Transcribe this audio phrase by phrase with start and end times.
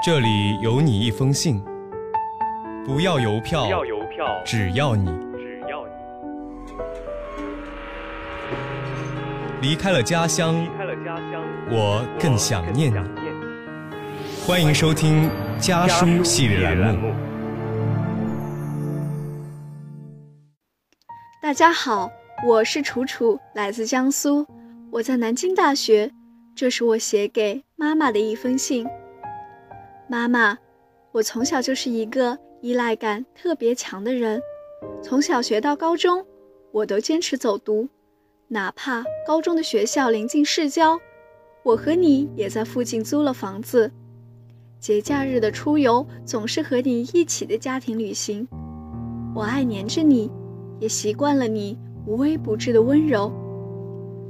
[0.00, 1.60] 这里有你一封信，
[2.86, 5.06] 不要邮票，不要邮票，只要你
[5.36, 5.92] 只要你
[9.60, 12.98] 离开了家乡离，开了家乡，我更想念你。
[14.46, 17.12] 欢迎收听家家书系列栏目。
[21.42, 22.08] 大家好，
[22.46, 24.46] 我是楚楚，来自江苏，
[24.92, 26.12] 我在南京大学。
[26.54, 28.86] 这是我写给妈妈的一封信。
[30.10, 30.56] 妈妈，
[31.12, 34.40] 我从小就是一个依赖感特别强的人，
[35.02, 36.24] 从小学到高中，
[36.72, 37.86] 我都坚持走读，
[38.48, 40.98] 哪怕高中的学校临近市郊，
[41.62, 43.92] 我和你也在附近租了房子。
[44.80, 48.48] 节假日的出游总是和你一起的家庭旅行，
[49.34, 50.30] 我爱黏着你。
[50.80, 53.32] 也习惯了你无微不至的温柔，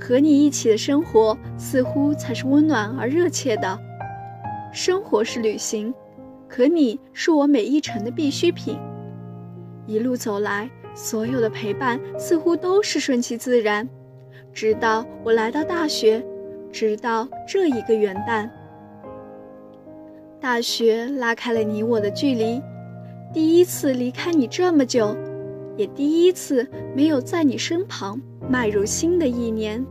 [0.00, 3.78] 和你一起的生活似乎才是温暖而热切的。
[4.72, 5.92] 生活是旅行，
[6.48, 8.78] 可你是我每一程的必需品。
[9.86, 13.88] 一路走来，所有的陪伴似乎都是顺其自然，
[14.52, 16.24] 直到我来到大学，
[16.70, 18.48] 直到这一个元旦。
[20.40, 22.62] 大学拉开了你我的距离，
[23.32, 25.16] 第一次离开你这么久。
[25.76, 29.84] 也第一次没有在你身旁迈入新的一年。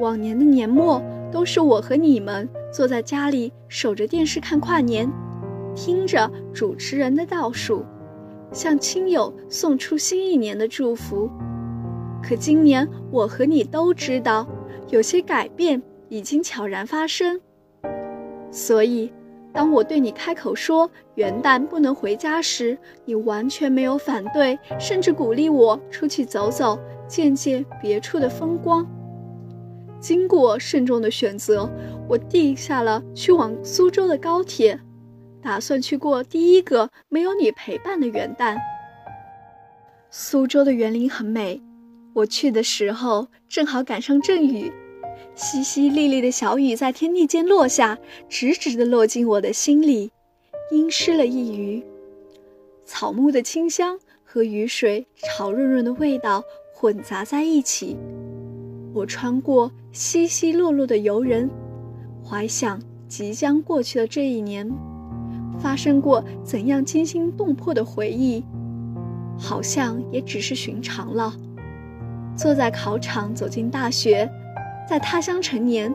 [0.00, 1.02] 往年的年末
[1.34, 5.10] 都是我和你们坐在家里守着电视看跨年，
[5.74, 7.84] 听着主持人的倒数，
[8.52, 11.28] 向亲友送出新一年的祝福。
[12.22, 14.46] 可今年我和你都知道，
[14.90, 17.40] 有些改变已经悄然发生，
[18.52, 19.12] 所以。
[19.52, 28.84] 当我对你开口说元旦不能回家时，你完全没有反对，甚至鼓励我出去走走，见见别处的风光。
[30.04, 31.66] 经过慎重的选择，
[32.06, 34.78] 我订下了去往苏州的高铁，
[35.40, 38.58] 打算去过第一个没有你陪伴的元旦。
[40.10, 41.62] 苏州的园林很美，
[42.12, 44.70] 我去的时候正好赶上阵雨。
[45.34, 47.98] 淅淅沥沥的小雨在天地间落下，
[48.28, 50.12] 直直地落进我的心里，
[50.70, 51.82] 阴湿了一隅。
[52.84, 57.96] 草木的清香和雨水潮润润的味道混杂在一起。
[58.94, 61.50] 我穿过稀稀落落的游人，
[62.24, 64.72] 怀想即将过去的这一年，
[65.58, 68.44] 发生过怎样惊心动魄的回忆，
[69.36, 71.34] 好像也只是寻常了。
[72.36, 74.30] 坐在考场，走进大学。
[74.88, 75.92] 在他乡成年，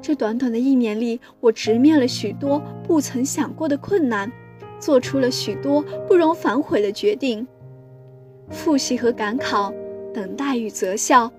[0.00, 4.32] 这短短的一年里，我直面了许多不曾想过的困难，
[4.80, 7.46] 做出了许多不容反悔的决定。
[8.48, 9.70] 复习和赶考，
[10.14, 11.30] 等待与择校，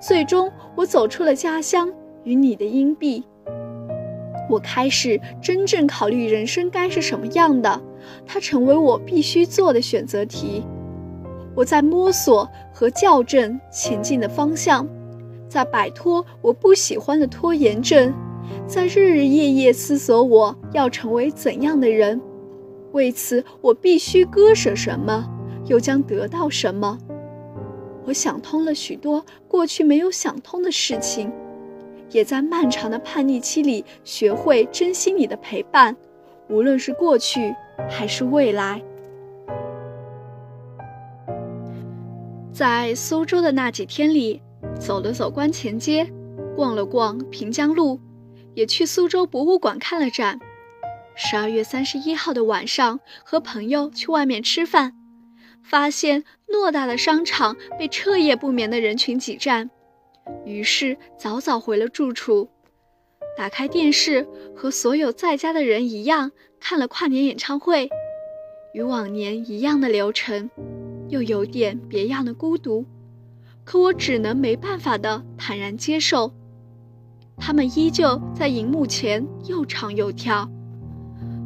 [0.00, 1.92] 最终我走出了家乡
[2.24, 3.22] 与你的荫蔽。
[4.48, 7.80] 我开始真正考虑人生该是什么样的，
[8.26, 10.64] 它成为我必须做的选择题。
[11.54, 14.86] 我在摸索和校正前进的方向。
[15.48, 18.14] 在摆脱我不喜欢的拖延症，
[18.68, 22.20] 在日日夜夜思索我要成为怎样的人，
[22.92, 25.28] 为此我必须割舍什么，
[25.66, 26.96] 又将得到什么？
[28.04, 31.32] 我想通了许多过去没有想通的事情，
[32.10, 35.96] 也在漫长的叛逆期里学会珍惜你的陪伴，
[36.48, 37.54] 无论是过去
[37.88, 38.82] 还是未来。
[42.52, 44.42] 在苏州的那几天里。
[44.78, 46.10] 走了走观前街，
[46.54, 47.98] 逛了逛平江路，
[48.54, 50.38] 也去苏州博物馆看了展。
[51.14, 54.94] 十二月三十一号的晚上，和朋友去外面吃饭，
[55.62, 59.70] 发现偌大的商场被彻夜不眠的人群挤占，
[60.44, 62.48] 于是早早回了住处，
[63.36, 67.88] 打开电视，和所有在家的人一样看了跨年演唱会，
[68.74, 70.50] 与往年一样的流程，
[71.08, 72.84] 又有点别样的孤独。
[73.64, 76.32] 可我只能没办法的坦然接受，
[77.36, 80.50] 他们依旧在荧幕前又唱又跳。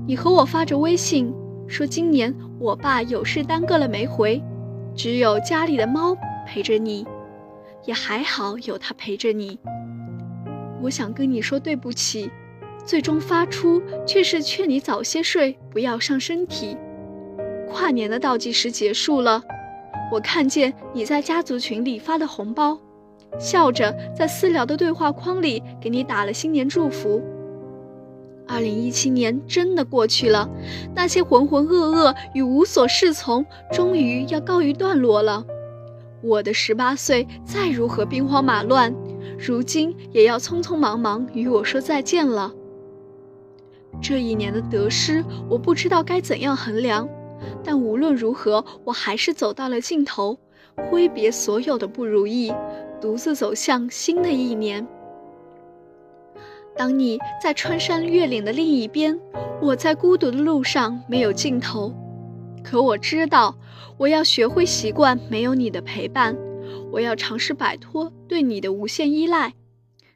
[0.06, 1.32] 你和我发着微信
[1.69, 4.43] 说，今年我爸有事耽搁了没回，
[4.96, 7.06] 只有家里的猫陪着你，
[7.85, 9.58] 也还好有它陪着你。
[10.82, 12.31] 我想跟你说对不起，
[12.85, 16.76] 最终发出却是劝你早些睡，不要伤身体。
[17.69, 19.43] 跨年的倒计时结束了。
[20.12, 22.79] 我看见你在家族群里发的红包，
[23.38, 27.23] 笑着在私聊的对话框里给你打了新年祝福。
[28.46, 30.49] 二零一七年真的过去了，
[30.94, 35.44] 那些浑浑噩噩与无所适从终于要告一段落了。
[36.23, 38.94] 我的十八岁再如何兵荒马乱，
[39.38, 42.52] 如今也要匆匆忙忙与我说再见了。
[44.00, 47.08] 这一年的得失，我不知道该怎样衡量，
[47.62, 50.38] 但无论如何，我还是走到了尽头，
[50.90, 52.52] 挥别所有的不如意，
[53.00, 54.87] 独自走向新的一年。
[56.76, 59.19] 当你在穿山越岭的另一边，
[59.62, 61.94] 我在孤独的路上没有尽头。
[62.65, 63.56] 可我知道，
[63.97, 66.37] 我要学会习惯没有你的陪伴，
[66.91, 69.55] 我要尝试摆脱对你的无限依赖，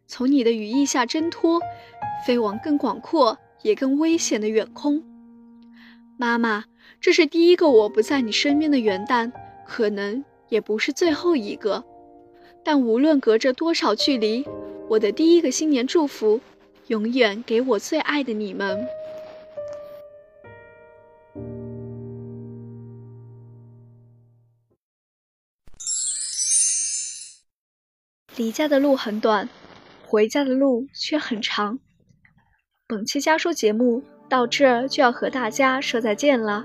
[0.07, 1.61] 从你的羽翼下挣脱，
[2.27, 5.05] 飞往更广阔也更危险的远空。
[6.17, 6.65] 妈妈，
[7.01, 9.31] 这是第一个我不在你身边的元旦，
[9.65, 11.85] 可能也不是最后一个。
[12.65, 14.45] 但无论隔着多少距离。
[14.89, 16.41] 我的第一个新年祝福，
[16.87, 18.87] 永远给我最爱的你们。
[28.35, 29.49] 离家的路很短，
[30.07, 31.79] 回家的路却很长。
[32.87, 36.65] 本期家书节目到这儿就要和大家说再见了，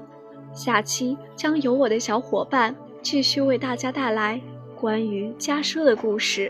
[0.56, 4.40] 下期将由我的小伙伴继续为大家带来
[4.80, 6.50] 关于家书的故事。